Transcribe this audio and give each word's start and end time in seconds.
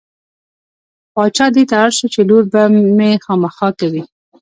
باچا 1.13 1.45
دې 1.55 1.63
ته 1.69 1.75
اړ 1.83 1.89
شو 1.97 2.07
چې 2.13 2.21
لور 2.29 2.43
به 2.51 2.61
مې 2.97 3.11
خامخا 3.23 3.69
کوې. 3.79 4.03